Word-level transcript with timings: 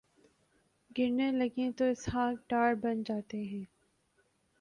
گرنے 0.97 1.31
لگیں 1.31 1.69
تو 1.77 1.85
اسحاق 1.85 2.49
ڈار 2.49 2.73
بن 2.73 3.03
جاتے 3.03 3.43
ہیں۔ 3.43 3.63